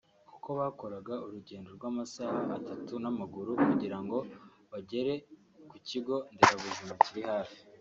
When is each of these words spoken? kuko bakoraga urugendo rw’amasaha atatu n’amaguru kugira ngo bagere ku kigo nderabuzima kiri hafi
kuko 0.29 0.49
bakoraga 0.59 1.13
urugendo 1.25 1.69
rw’amasaha 1.77 2.39
atatu 2.57 2.93
n’amaguru 3.03 3.51
kugira 3.65 3.97
ngo 4.03 4.17
bagere 4.71 5.13
ku 5.69 5.77
kigo 5.87 6.15
nderabuzima 6.33 6.93
kiri 7.03 7.21
hafi 7.29 7.57